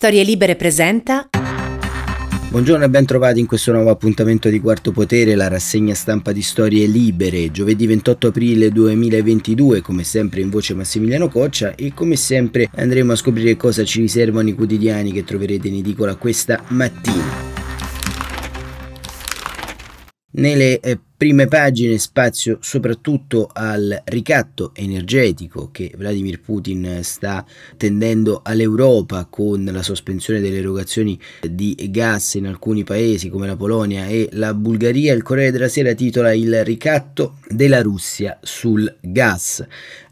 [0.00, 1.28] Storie Libere presenta.
[2.48, 6.40] Buongiorno e ben trovati in questo nuovo appuntamento di Quarto Potere, la rassegna stampa di
[6.40, 12.70] Storie Libere, giovedì 28 aprile 2022, come sempre in voce Massimiliano Coccia e come sempre
[12.76, 17.48] andremo a scoprire cosa ci riservano i quotidiani che troverete in edicola questa mattina.
[20.30, 27.44] Nelle eh, prime pagine spazio soprattutto al ricatto energetico che Vladimir Putin sta
[27.76, 34.06] tendendo all'Europa con la sospensione delle erogazioni di gas in alcuni paesi come la Polonia
[34.06, 35.12] e la Bulgaria.
[35.12, 39.62] Il Corriere della Sera titola Il ricatto della Russia sul gas.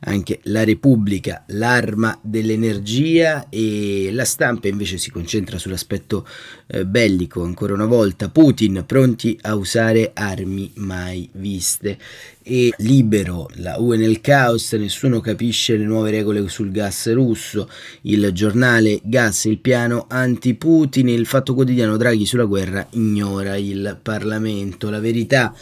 [0.00, 6.26] Anche la Repubblica, l'arma dell'energia e la stampa invece si concentra sull'aspetto
[6.66, 7.42] eh, bellico.
[7.42, 11.96] Ancora una volta Putin pronti a usare armi ma mai viste.
[12.42, 17.68] E libero la UE nel caos, nessuno capisce le nuove regole sul gas russo,
[18.02, 24.90] il giornale Gas, il piano anti-Putin, il fatto quotidiano Draghi sulla guerra ignora il Parlamento,
[24.90, 25.54] la verità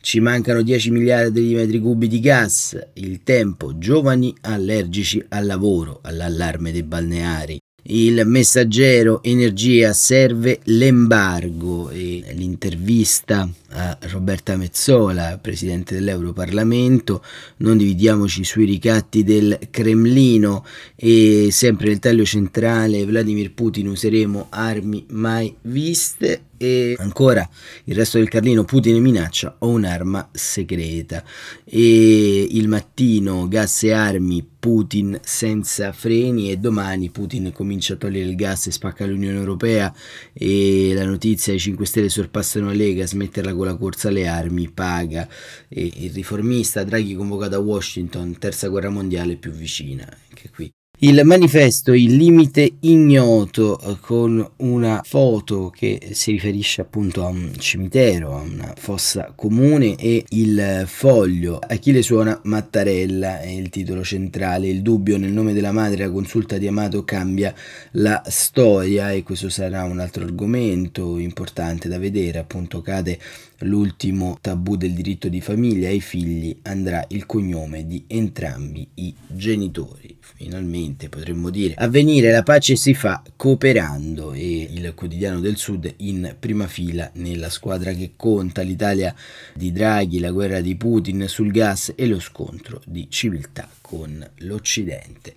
[0.00, 6.00] ci mancano 10 miliardi di metri cubi di gas, il tempo, giovani allergici al lavoro,
[6.02, 7.63] all'allarme dei balneari.
[7.86, 17.22] Il messaggero energia serve l'embargo e l'intervista a Roberta Mezzola, presidente dell'Europarlamento,
[17.58, 20.64] non dividiamoci sui ricatti del Cremlino
[20.96, 27.46] e sempre nel taglio centrale Vladimir Putin useremo armi mai viste e ancora
[27.84, 31.22] il resto del Carlino Putin minaccia ho un'arma segreta.
[31.64, 36.50] E il mattino gas e armi Putin senza freni.
[36.50, 39.94] E domani Putin comincia a togliere il gas e spacca l'Unione Europea.
[40.32, 44.70] E la notizia i 5 Stelle sorpassano la Lega smetterla con la corsa alle armi
[44.70, 45.28] paga.
[45.68, 51.20] E il riformista Draghi convocato a Washington terza guerra mondiale più vicina anche qui il
[51.24, 58.36] manifesto Il limite ignoto eh, con una foto che si riferisce appunto a un cimitero,
[58.36, 62.38] a una fossa comune e il foglio Achille suona?
[62.44, 67.04] Mattarella è il titolo centrale, il dubbio nel nome della madre, la consulta di Amato
[67.04, 67.52] cambia
[67.92, 73.18] la storia e questo sarà un altro argomento importante da vedere, appunto cade
[73.60, 80.16] l'ultimo tabù del diritto di famiglia ai figli andrà il cognome di entrambi i genitori.
[80.20, 86.34] Finalmente potremmo dire avvenire la pace si fa cooperando e il quotidiano del sud in
[86.38, 89.14] prima fila nella squadra che conta l'Italia
[89.54, 95.34] di Draghi, la guerra di Putin sul gas e lo scontro di civiltà con l'Occidente.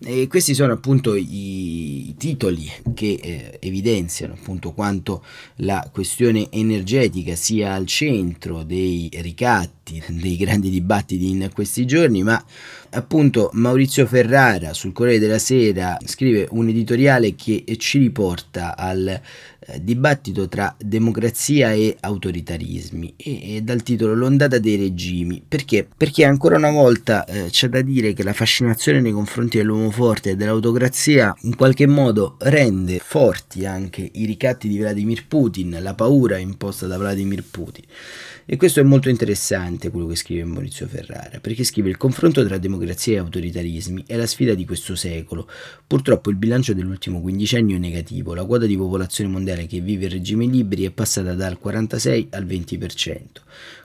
[0.00, 5.24] E questi sono appunto i titoli che eh, evidenziano appunto quanto
[5.56, 12.42] la questione energetica sia al centro dei ricatti, dei grandi dibattiti in questi giorni, ma
[12.90, 19.20] appunto Maurizio Ferrara sul Corriere della Sera scrive un editoriale che ci riporta al
[19.62, 25.86] eh, dibattito tra democrazia e autoritarismi e, e, dal titolo L'ondata dei regimi perché?
[25.96, 30.30] Perché ancora una volta eh, c'è da dire che la fascinazione nei confronti dell'uomo forte
[30.30, 36.38] e dell'autocrazia in qualche modo rende forti anche i ricatti di Vladimir Putin, la paura
[36.38, 37.84] imposta da Vladimir Putin.
[38.52, 42.58] E questo è molto interessante quello che scrive Maurizio Ferrara, perché scrive il confronto tra
[42.58, 45.48] democrazia e autoritarismi è la sfida di questo secolo.
[45.86, 50.10] Purtroppo il bilancio dell'ultimo quindicennio è negativo, la quota di popolazione mondiale che vive in
[50.10, 53.18] regimi liberi è passata dal 46 al 20%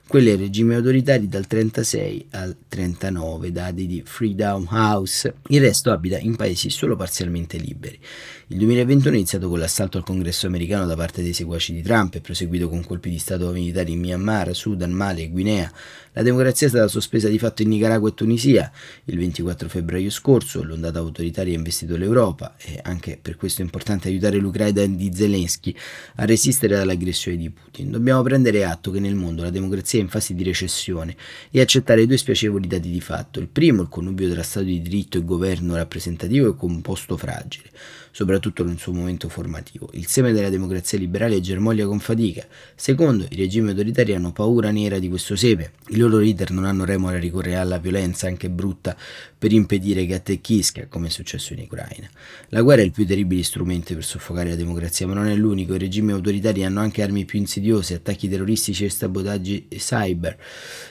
[0.07, 5.33] quelle ai regimi autoritari dal 36 al 39, dati di Freedom House.
[5.47, 7.99] Il resto abita in paesi solo parzialmente liberi.
[8.47, 12.13] Il 2021 è iniziato con l'assalto al congresso americano da parte dei seguaci di Trump
[12.15, 15.71] e proseguito con colpi di Stato militari in Myanmar, Sudan, Mali e Guinea.
[16.15, 18.71] La democrazia è stata sospesa di fatto in Nicaragua e Tunisia.
[19.03, 24.07] Il 24 febbraio scorso l'ondata autoritaria ha investito l'Europa e anche per questo è importante
[24.07, 25.75] aiutare l'Ucraina di Zelensky
[26.15, 27.91] a resistere all'aggressione di Putin.
[27.91, 31.17] Dobbiamo prendere atto che nel mondo la democrazia è in fase di recessione
[31.51, 33.41] e accettare due spiacevoli dati di fatto.
[33.41, 37.71] Il primo, il connubio tra Stato di diritto e governo rappresentativo è composto fragile
[38.15, 39.89] soprattutto nel suo momento formativo.
[39.91, 42.47] Il seme della democrazia liberale germoglia con fatica.
[42.73, 45.73] Secondo, i regimi autoritari hanno paura nera di questo seme.
[45.89, 48.95] I loro leader non hanno remore a ricorrere alla violenza, anche brutta,
[49.37, 52.09] per impedire che attecchisca, come è successo in Ucraina.
[52.49, 55.75] La guerra è il più terribile strumento per soffocare la democrazia, ma non è l'unico.
[55.75, 60.37] I regimi autoritari hanno anche armi più insidiose, attacchi terroristici e sabotaggi cyber,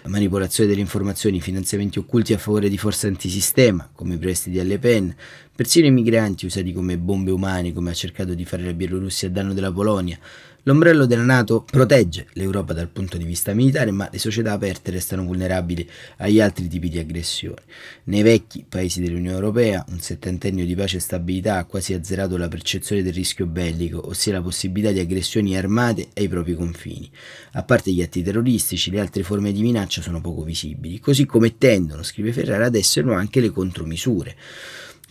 [0.04, 5.14] manipolazione delle informazioni, finanziamenti occulti a favore di forze antisistema, come i prestiti alle PEN,
[5.56, 9.30] Persino i migranti usati come bombe umane, come ha cercato di fare la Bielorussia a
[9.30, 10.18] danno della Polonia,
[10.66, 15.22] L'ombrello della Nato protegge l'Europa dal punto di vista militare, ma le società aperte restano
[15.22, 15.86] vulnerabili
[16.16, 17.60] agli altri tipi di aggressioni.
[18.04, 22.48] Nei vecchi paesi dell'Unione Europea, un settantennio di pace e stabilità ha quasi azzerato la
[22.48, 27.10] percezione del rischio bellico, ossia la possibilità di aggressioni armate ai propri confini.
[27.52, 31.58] A parte gli atti terroristici, le altre forme di minaccia sono poco visibili, così come
[31.58, 34.34] tendono, scrive Ferrara, ad esserlo anche le contromisure.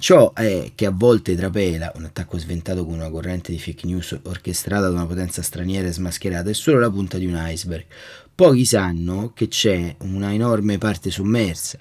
[0.03, 4.19] Ciò è che a volte trapela, un attacco sventato con una corrente di fake news
[4.23, 7.85] orchestrata da una potenza straniera e smascherata, è solo la punta di un iceberg.
[8.35, 11.77] Pochi sanno che c'è una enorme parte sommersa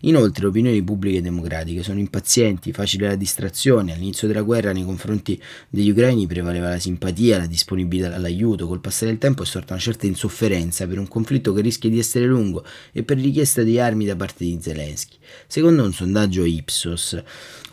[0.00, 5.40] Inoltre le opinioni pubbliche democratiche sono impazienti, facile la distrazione, all'inizio della guerra nei confronti
[5.68, 9.82] degli ucraini prevaleva la simpatia, la disponibilità all'aiuto, col passare del tempo è sorta una
[9.82, 14.04] certa insofferenza per un conflitto che rischia di essere lungo e per richiesta di armi
[14.04, 15.16] da parte di Zelensky.
[15.46, 17.22] Secondo un sondaggio Ipsos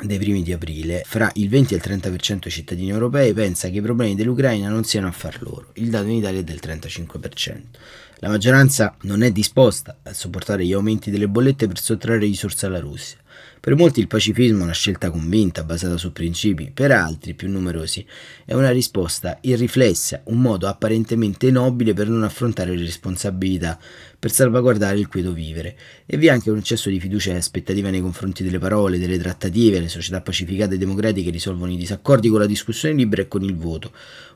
[0.01, 3.78] dei primi di aprile, fra il 20 e il 30% dei cittadini europei pensa che
[3.78, 7.62] i problemi dell'Ucraina non siano affar loro, il dato in Italia è del 35%.
[8.23, 12.79] La maggioranza non è disposta a sopportare gli aumenti delle bollette per sottrarre risorse alla
[12.79, 13.18] Russia.
[13.59, 18.06] Per molti il pacifismo è una scelta convinta, basata su principi, per altri, più numerosi,
[18.45, 23.79] è una risposta irriflessa, un modo apparentemente nobile per non affrontare le responsabilità,
[24.21, 25.75] per salvaguardare il quieto vivere.
[26.06, 29.18] E vi è anche un eccesso di fiducia e aspettativa nei confronti delle parole, delle
[29.18, 33.41] trattative, le società pacificate e democratiche risolvono i disaccordi con la discussione libera e con
[33.41, 33.91] il voto,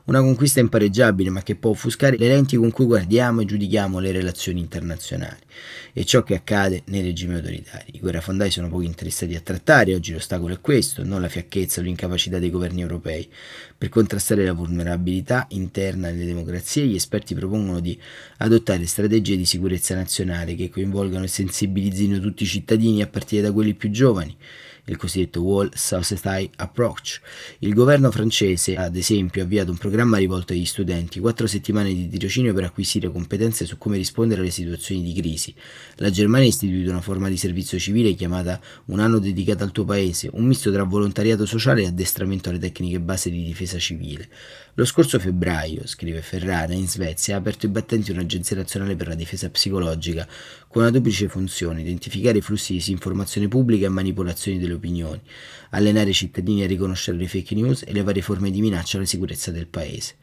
[0.06, 4.10] una conquista impareggiabile ma che può offuscare le lenti con cui guardiamo e giudichiamo le
[4.10, 5.38] relazioni internazionali.
[5.92, 7.92] E ciò che accade nei regimi autoritari.
[7.92, 11.84] I guerrafondai sono poco interessati a trattare, oggi l'ostacolo è questo, non la fiacchezza o
[11.84, 13.30] l'incapacità dei governi europei.
[13.78, 17.98] Per contrastare la vulnerabilità interna delle democrazie, gli esperti propongono di
[18.38, 23.52] adottare strategie di sicurezza nazionale che coinvolgano e sensibilizzino tutti i cittadini a partire da
[23.52, 24.34] quelli più giovani
[24.86, 27.20] il cosiddetto Wall Society Approach.
[27.58, 32.08] Il governo francese, ad esempio, ha avviato un programma rivolto agli studenti, quattro settimane di
[32.08, 35.54] tirocinio per acquisire competenze su come rispondere alle situazioni di crisi.
[35.96, 39.84] La Germania ha istituito una forma di servizio civile chiamata Un anno dedicato al tuo
[39.84, 44.28] paese, un misto tra volontariato sociale e addestramento alle tecniche base di difesa civile.
[44.74, 49.14] Lo scorso febbraio, scrive Ferrara, in Svezia ha aperto i battenti un'agenzia nazionale per la
[49.14, 50.28] difesa psicologica
[50.76, 55.18] con una duplice funzione, identificare i flussi di disinformazione pubblica e manipolazioni delle opinioni,
[55.70, 59.06] allenare i cittadini a riconoscere le fake news e le varie forme di minaccia alla
[59.06, 60.16] sicurezza del paese.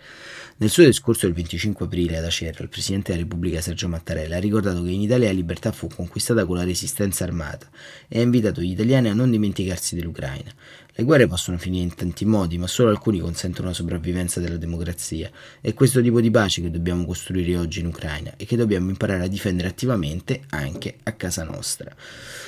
[0.58, 4.40] Nel suo discorso del 25 aprile ad Acerra, il Presidente della Repubblica Sergio Mattarella ha
[4.40, 7.68] ricordato che in Italia la libertà fu conquistata con la resistenza armata
[8.08, 10.54] e ha invitato gli italiani a non dimenticarsi dell'Ucraina.
[10.95, 15.28] Le guerre possono finire in tanti modi, ma solo alcuni consentono la sopravvivenza della democrazia.
[15.60, 19.24] È questo tipo di pace che dobbiamo costruire oggi in Ucraina e che dobbiamo imparare
[19.24, 21.92] a difendere attivamente anche a casa nostra.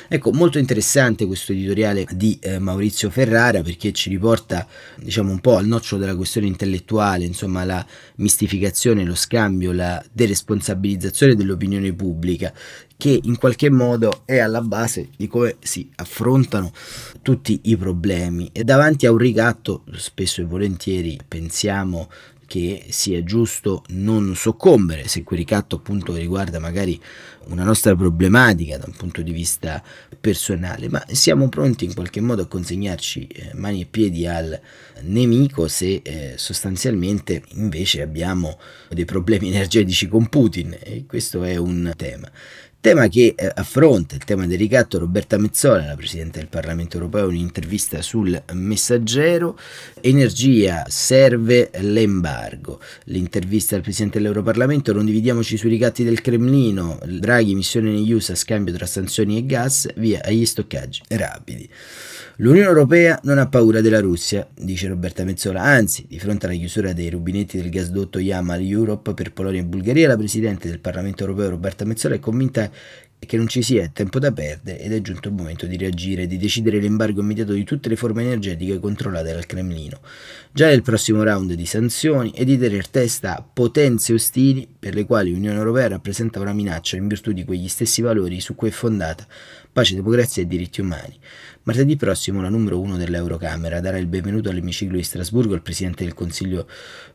[0.08, 4.68] Ecco, molto interessante questo editoriale di eh, Maurizio Ferrara perché ci riporta,
[4.98, 7.84] diciamo, un po' al nocciolo della questione intellettuale, insomma, la
[8.18, 12.54] mistificazione, lo scambio, la deresponsabilizzazione dell'opinione pubblica
[12.98, 16.72] che in qualche modo è alla base di come si affrontano
[17.22, 18.50] tutti i problemi.
[18.52, 22.10] E davanti a un ricatto spesso e volentieri pensiamo
[22.48, 25.08] che sia giusto non soccombere.
[25.08, 27.00] Se quel ricatto appunto riguarda magari
[27.48, 29.84] una nostra problematica da un punto di vista
[30.20, 34.60] personale, ma siamo pronti in qualche modo a consegnarci eh, mani e piedi al
[35.02, 38.60] nemico se eh, sostanzialmente invece abbiamo
[38.90, 40.78] dei problemi energetici con Putin.
[40.80, 42.30] E questo è un tema.
[42.86, 47.30] Tema che eh, affronta il tema del ricatto Roberta Mezzola, la Presidente del Parlamento Europeo,
[47.30, 49.58] un'intervista sul messaggero.
[50.02, 52.80] Energia, serve l'embargo.
[53.06, 58.76] L'intervista al Presidente dell'Europarlamento, non dividiamoci sui ricatti del Cremlino, Draghi missione negli USA, scambio
[58.76, 61.68] tra sanzioni e gas, via agli stoccaggi rapidi.
[62.40, 66.92] L'Unione Europea non ha paura della Russia, dice Roberta Mezzola, anzi, di fronte alla chiusura
[66.92, 71.52] dei rubinetti del gasdotto Yamal Europe per Polonia e Bulgaria, la Presidente del Parlamento Europeo
[71.52, 72.70] Roberta Mezzola è convinta
[73.18, 76.38] che non ci sia tempo da perdere ed è giunto il momento di reagire, di
[76.38, 80.02] decidere l'embargo immediato di tutte le forme energetiche controllate dal Cremlino,
[80.52, 85.06] già nel prossimo round di sanzioni e di tenere testa a potenze ostili per le
[85.06, 88.72] quali l'Unione Europea rappresenta una minaccia in virtù di quegli stessi valori su cui è
[88.72, 89.26] fondata
[89.76, 91.20] pace, democrazia e diritti umani.
[91.64, 96.14] Martedì prossimo la numero uno dell'Eurocamera darà il benvenuto all'emiciclo di Strasburgo al Presidente del
[96.14, 96.66] Consiglio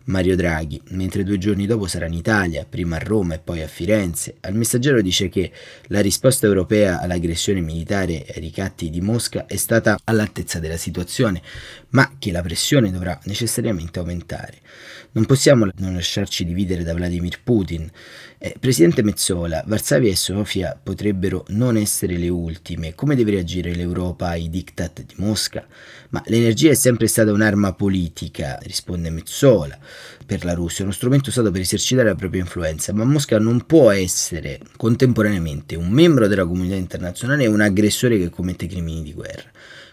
[0.04, 3.66] Mario Draghi, mentre due giorni dopo sarà in Italia, prima a Roma e poi a
[3.66, 4.36] Firenze.
[4.40, 5.52] Al messaggero dice che
[5.84, 11.40] la risposta europea all'aggressione militare ai ricatti di Mosca è stata all'altezza della situazione,
[11.90, 14.58] ma che la pressione dovrà necessariamente aumentare.
[15.12, 17.90] Non possiamo non lasciarci dividere da Vladimir Putin.
[18.38, 22.94] Eh, Presidente Mezzola, Varsavia e Sofia potrebbero non essere le ultime ultime.
[22.94, 25.66] Come deve reagire l'Europa ai diktat di Mosca?
[26.10, 29.78] Ma l'energia è sempre stata un'arma politica, risponde Mezzola,
[30.26, 33.90] per la Russia, uno strumento usato per esercitare la propria influenza, ma Mosca non può
[33.90, 39.50] essere contemporaneamente un membro della comunità internazionale e un aggressore che commette crimini di guerra.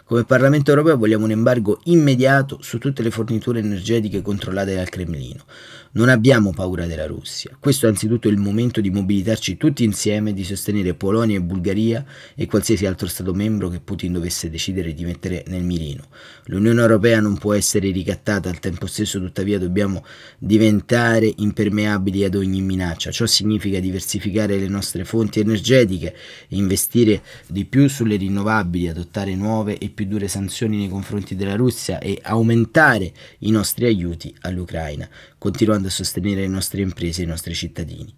[0.07, 5.43] Come Parlamento europeo vogliamo un embargo immediato su tutte le forniture energetiche controllate dal Cremlino.
[5.91, 7.57] Non abbiamo paura della Russia.
[7.59, 12.05] Questo è anzitutto il momento di mobilitarci tutti insieme e di sostenere Polonia e Bulgaria
[12.35, 16.05] e qualsiasi altro Stato membro che Putin dovesse decidere di mettere nel mirino.
[16.45, 20.05] L'Unione Europea non può essere ricattata, al tempo stesso tuttavia dobbiamo
[20.37, 23.11] diventare impermeabili ad ogni minaccia.
[23.11, 26.15] Ciò significa diversificare le nostre fonti energetiche,
[26.49, 31.97] investire di più sulle rinnovabili, adottare nuove e più dure sanzioni nei confronti della Russia
[31.97, 37.55] e aumentare i nostri aiuti all'Ucraina, continuando a sostenere le nostre imprese e i nostri
[37.55, 38.13] cittadini.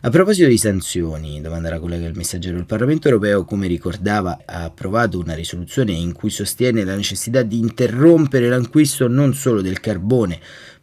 [0.00, 4.64] A proposito di sanzioni, domanda la collega del messaggero, il Parlamento europeo, come ricordava, ha
[4.64, 10.40] approvato una risoluzione in cui sostiene la necessità di interrompere l'acquisto non solo del carbone,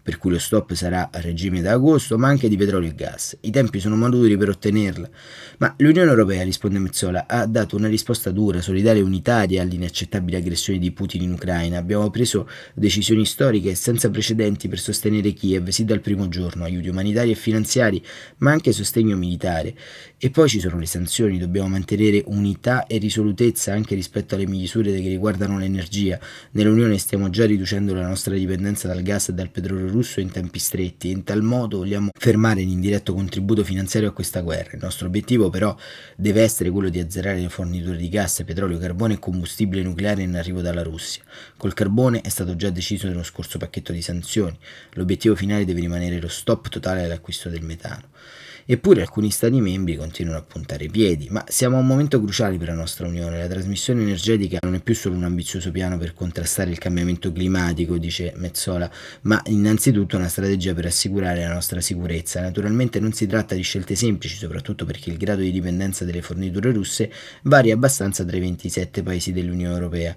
[0.07, 3.35] per cui lo stop sarà a regime da agosto, ma anche di petrolio e gas.
[3.41, 5.09] I tempi sono maturi per ottenerla.
[5.57, 10.79] Ma l'Unione Europea, risponde Mezzola, ha dato una risposta dura, solidale e unitaria all'inaccettabile aggressione
[10.79, 11.77] di Putin in Ucraina.
[11.77, 17.31] Abbiamo preso decisioni storiche senza precedenti per sostenere Kiev, sì dal primo giorno, aiuti umanitari
[17.31, 18.01] e finanziari,
[18.37, 19.75] ma anche sostegno militare.
[20.17, 24.89] E poi ci sono le sanzioni, dobbiamo mantenere unità e risolutezza anche rispetto alle misure
[24.93, 26.17] che riguardano l'energia.
[26.51, 30.59] Nell'Unione stiamo già riducendo la nostra dipendenza dal gas e dal petrolio russo in tempi
[30.59, 34.71] stretti e in tal modo vogliamo fermare l'indiretto contributo finanziario a questa guerra.
[34.73, 35.75] Il nostro obiettivo però
[36.15, 40.35] deve essere quello di azzerare le forniture di gas, petrolio, carbone e combustibile nucleare in
[40.35, 41.23] arrivo dalla Russia.
[41.57, 44.57] Col carbone è stato già deciso nello scorso pacchetto di sanzioni.
[44.93, 48.09] L'obiettivo finale deve rimanere lo stop totale all'acquisto del metano.
[48.69, 52.57] Eppure alcuni Stati membri continuano a puntare i piedi, ma siamo a un momento cruciale
[52.57, 53.37] per la nostra Unione.
[53.37, 57.97] La trasmissione energetica non è più solo un ambizioso piano per contrastare il cambiamento climatico,
[57.97, 62.41] dice Mezzola, ma innanzitutto una strategia per assicurare la nostra sicurezza.
[62.41, 66.73] Naturalmente non si tratta di scelte semplici, soprattutto perché il grado di dipendenza delle forniture
[66.73, 67.09] russe
[67.43, 70.13] varia abbastanza tra i 27 paesi dell'Unione Europea.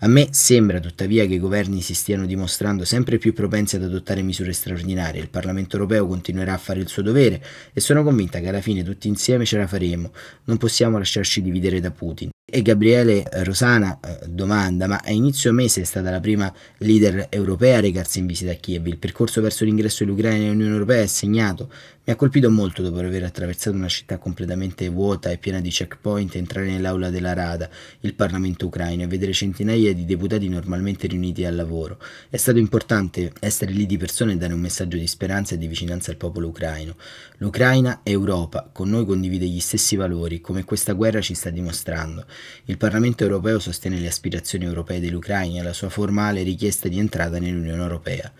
[0.00, 4.20] A me sembra tuttavia che i governi si stiano dimostrando sempre più propensi ad adottare
[4.20, 5.22] misure straordinarie.
[5.22, 7.42] Il Parlamento europeo continuerà a fare il suo dovere
[7.72, 10.10] e sono sono convinta che alla fine tutti insieme ce la faremo,
[10.46, 12.30] non possiamo lasciarci dividere da Putin.
[12.56, 17.78] E Gabriele Rosana eh, domanda, ma a inizio mese è stata la prima leader europea
[17.78, 18.86] a recarsi in visita a Kiev.
[18.86, 21.68] Il percorso verso l'ingresso dell'Ucraina nell'Unione Europea è segnato.
[22.06, 26.36] Mi ha colpito molto dopo aver attraversato una città completamente vuota e piena di checkpoint
[26.36, 27.68] entrare nell'aula della Rada,
[28.00, 31.98] il Parlamento ucraino, e vedere centinaia di deputati normalmente riuniti al lavoro.
[32.28, 35.66] È stato importante essere lì di persona e dare un messaggio di speranza e di
[35.66, 36.94] vicinanza al popolo ucraino.
[37.38, 42.26] L'Ucraina è Europa, con noi condivide gli stessi valori, come questa guerra ci sta dimostrando.
[42.64, 47.38] Il Parlamento europeo sostiene le aspirazioni europee dell'Ucraina e la sua formale richiesta di entrata
[47.38, 48.32] nell'Unione Europea.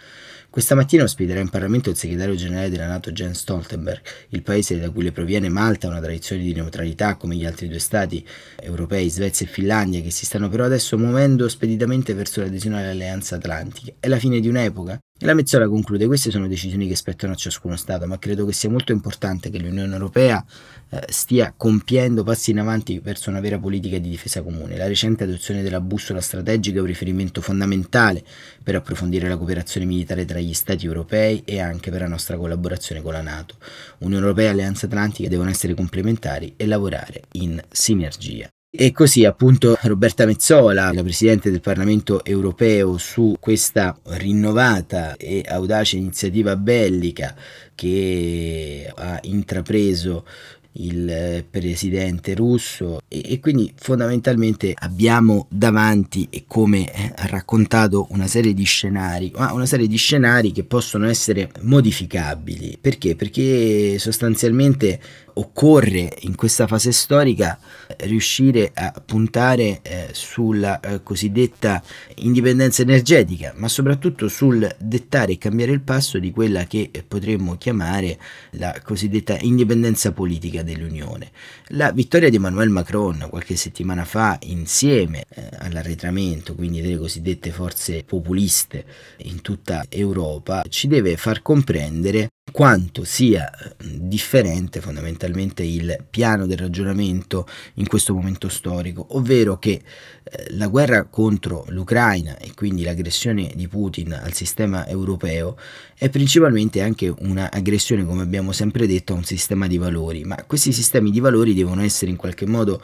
[0.54, 4.00] Questa mattina ospiterà in Parlamento il segretario generale della Nato Jens Stoltenberg.
[4.28, 7.66] Il paese da cui le proviene Malta ha una tradizione di neutralità come gli altri
[7.66, 8.24] due stati
[8.60, 13.94] europei, Svezia e Finlandia, che si stanno però adesso muovendo speditamente verso l'adesione all'Alleanza Atlantica.
[13.98, 14.96] È la fine di un'epoca?
[15.20, 18.68] La Mezzola conclude, queste sono decisioni che spettano a ciascuno Stato, ma credo che sia
[18.68, 20.44] molto importante che l'Unione Europea
[20.90, 24.76] eh, stia compiendo passi in avanti verso una vera politica di difesa comune.
[24.76, 28.22] La recente adozione della bussola strategica è un riferimento fondamentale
[28.62, 33.00] per approfondire la cooperazione militare tra gli Stati europei e anche per la nostra collaborazione
[33.00, 33.54] con la Nato.
[34.00, 38.46] Unione Europea e Alleanza Atlantica devono essere complementari e lavorare in sinergia.
[38.76, 45.96] E così appunto Roberta Mezzola, la Presidente del Parlamento europeo, su questa rinnovata e audace
[45.96, 47.36] iniziativa bellica
[47.76, 50.26] che ha intrapreso
[50.74, 58.06] il eh, presidente russo e, e, quindi fondamentalmente abbiamo davanti e come eh, ha raccontato
[58.10, 62.78] una serie di scenari ma una serie di scenari che possono essere modificabili.
[62.80, 63.16] Perché?
[63.16, 65.00] Perché sostanzialmente
[65.34, 67.58] occorre in questa fase storica
[68.00, 71.82] riuscire a puntare eh, sulla eh, cosiddetta
[72.16, 78.18] indipendenza energetica, ma soprattutto sul dettare e cambiare il passo di quella che potremmo chiamare
[78.52, 81.30] la cosiddetta indipendenza politica dell'Unione.
[81.68, 88.02] La vittoria di Emmanuel Macron qualche settimana fa insieme eh, all'arretramento, quindi delle cosiddette forze
[88.04, 88.84] populiste
[89.18, 96.58] in tutta Europa, ci deve far comprendere quanto sia eh, differente fondamentalmente il piano del
[96.58, 99.82] ragionamento in questo momento storico, ovvero che
[100.22, 105.56] eh, la guerra contro l'Ucraina e quindi l'aggressione di Putin al sistema europeo
[105.96, 110.72] è principalmente anche un'aggressione, come abbiamo sempre detto, a un sistema di valori, ma questi
[110.72, 112.80] sistemi di valori devono essere in qualche modo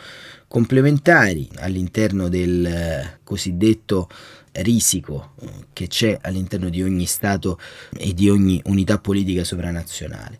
[0.48, 4.08] complementari all'interno del eh, cosiddetto
[4.52, 7.58] risico eh, che c'è all'interno di ogni Stato
[7.96, 10.38] e di ogni unità politica sovranazionale.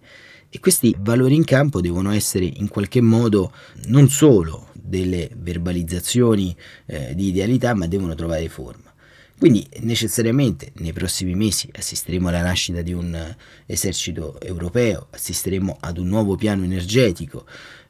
[0.48, 3.52] E questi valori in campo devono essere in qualche modo
[3.86, 8.92] non solo delle verbalizzazioni eh, di idealità, ma devono trovare forma.
[9.38, 16.08] Quindi necessariamente nei prossimi mesi assisteremo alla nascita di un esercito europeo, assisteremo ad un
[16.08, 17.46] nuovo piano energetico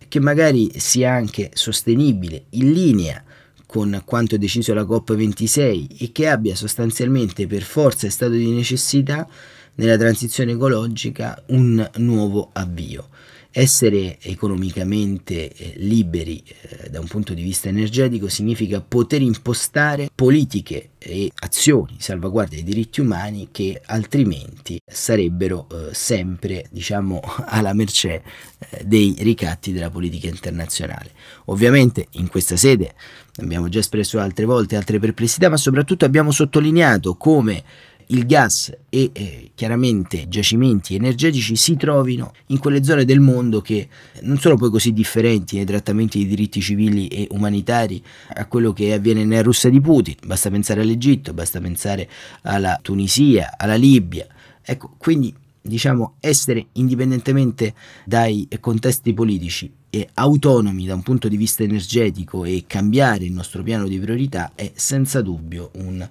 [0.07, 3.25] che magari sia anche sostenibile, in linea
[3.71, 9.29] con quanto deciso la COP26 e che abbia sostanzialmente per forza e stato di necessità
[9.77, 13.09] nella transizione ecologica un nuovo avvio.
[13.53, 20.91] Essere economicamente eh, liberi eh, da un punto di vista energetico significa poter impostare politiche
[20.99, 28.23] e azioni, salvaguardia dei diritti umani che altrimenti sarebbero eh, sempre, diciamo, alla mercé
[28.59, 31.11] eh, dei ricatti della politica internazionale.
[31.47, 32.95] Ovviamente in questa sede
[33.45, 37.63] abbiamo già espresso altre volte altre perplessità, ma soprattutto abbiamo sottolineato come
[38.11, 43.89] il gas e eh, chiaramente giacimenti energetici si trovino in quelle zone del mondo che
[44.23, 48.03] non sono poi così differenti nei trattamenti di diritti civili e umanitari
[48.35, 50.17] a quello che avviene nella Russia di Putin.
[50.25, 52.09] Basta pensare all'Egitto, basta pensare
[52.43, 54.27] alla Tunisia, alla Libia.
[54.63, 55.33] Ecco, quindi
[55.63, 59.71] diciamo essere indipendentemente dai contesti politici
[60.15, 64.71] autonomi da un punto di vista energetico e cambiare il nostro piano di priorità è
[64.75, 66.09] senza dubbio un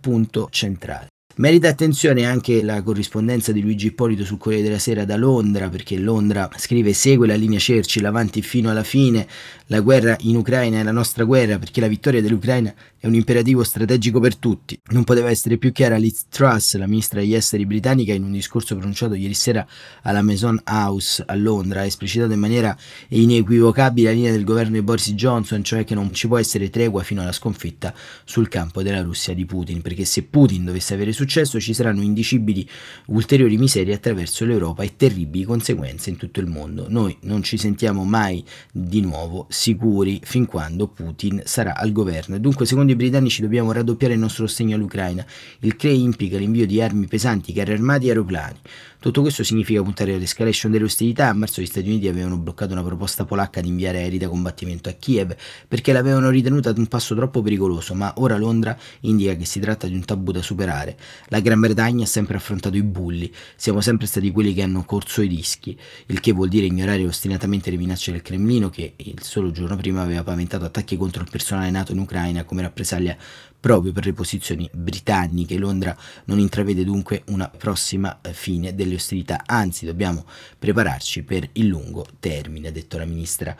[0.00, 1.08] punto centrale.
[1.38, 5.98] Merita attenzione anche la corrispondenza di Luigi Ippolito sul Corriere della Sera da Londra, perché
[5.98, 9.28] Londra scrive segue la linea Churchill avanti fino alla fine,
[9.66, 13.62] la guerra in Ucraina è la nostra guerra perché la vittoria dell'Ucraina è un imperativo
[13.64, 14.80] strategico per tutti.
[14.92, 18.74] Non poteva essere più chiara Liz Truss, la ministra degli esteri britannica, in un discorso
[18.74, 19.66] pronunciato ieri sera
[20.04, 22.74] alla Maison House a Londra, ha esplicitato in maniera
[23.08, 27.02] inequivocabile la linea del governo di Boris Johnson, cioè che non ci può essere tregua
[27.02, 27.92] fino alla sconfitta
[28.24, 32.02] sul campo della Russia di Putin, perché se Putin dovesse avere successo successo ci saranno
[32.02, 32.66] indicibili
[33.06, 36.86] ulteriori miserie attraverso l'Europa e terribili conseguenze in tutto il mondo.
[36.88, 42.38] Noi non ci sentiamo mai di nuovo sicuri fin quando Putin sarà al governo.
[42.38, 45.26] Dunque, secondo i britannici, dobbiamo raddoppiare il nostro sostegno all'Ucraina.
[45.60, 48.58] Il CRE implica l'invio di armi pesanti, carri armati e aeroplani.
[49.06, 51.28] Tutto questo significa puntare all'escalation delle ostilità.
[51.28, 54.88] A marzo gli Stati Uniti avevano bloccato una proposta polacca di inviare aerei da combattimento
[54.88, 55.32] a Kiev
[55.68, 59.94] perché l'avevano ritenuta un passo troppo pericoloso, ma ora Londra indica che si tratta di
[59.94, 60.96] un tabù da superare.
[61.28, 65.22] La Gran Bretagna ha sempre affrontato i bulli, siamo sempre stati quelli che hanno corso
[65.22, 69.52] i rischi, il che vuol dire ignorare ostinatamente le minacce del Cremlino che il solo
[69.52, 73.16] giorno prima aveva paventato attacchi contro il personale nato in Ucraina come rappresaglia
[73.58, 75.58] proprio per le posizioni britanniche.
[75.58, 80.24] Londra non intravede dunque una prossima eh, fine delle ostilità, anzi dobbiamo
[80.58, 83.56] prepararci per il lungo termine, ha detto la ministra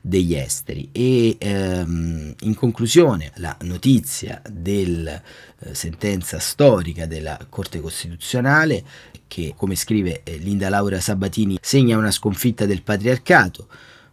[0.00, 0.88] degli esteri.
[0.92, 5.20] E ehm, in conclusione la notizia della
[5.58, 8.84] eh, sentenza storica della Corte Costituzionale
[9.26, 13.68] che, come scrive eh, Linda Laura Sabatini, segna una sconfitta del patriarcato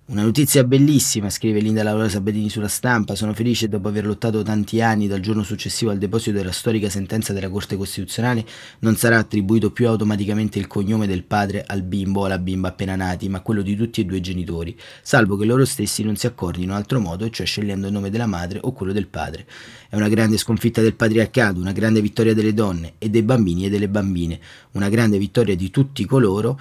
[0.09, 3.13] una notizia bellissima, scrive Linda Laura Sabatini sulla stampa.
[3.13, 7.33] Sono felice dopo aver lottato tanti anni dal giorno successivo al deposito della storica sentenza
[7.33, 8.45] della Corte Costituzionale.
[8.79, 12.95] Non sarà attribuito più automaticamente il cognome del padre al bimbo o alla bimba appena
[12.95, 16.25] nati, ma quello di tutti e due i genitori, salvo che loro stessi non si
[16.25, 19.45] accordino altro modo, cioè scegliendo il nome della madre o quello del padre.
[19.89, 23.69] È una grande sconfitta del patriarcato, una grande vittoria delle donne e dei bambini e
[23.69, 24.39] delle bambine,
[24.71, 26.57] una grande vittoria di tutti coloro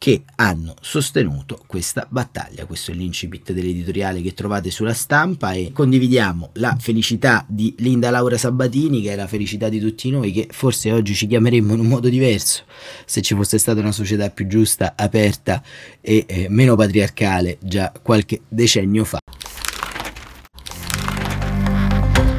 [0.00, 2.64] che hanno sostenuto questa battaglia.
[2.64, 8.38] Questo è l'incipit dell'editoriale che trovate sulla stampa e condividiamo la felicità di Linda Laura
[8.38, 11.86] Sabatini, che è la felicità di tutti noi, che forse oggi ci chiameremmo in un
[11.86, 12.62] modo diverso
[13.04, 15.62] se ci fosse stata una società più giusta, aperta
[16.00, 19.18] e eh, meno patriarcale già qualche decennio fa.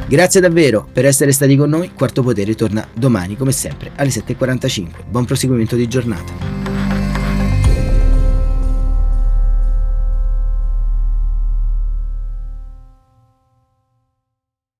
[0.08, 1.92] Grazie davvero per essere stati con noi.
[1.94, 5.08] Quarto Potere torna domani come sempre alle 7.45.
[5.08, 6.61] Buon proseguimento di giornata.